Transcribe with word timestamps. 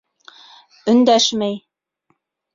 Өндәшмәй. 0.95 1.61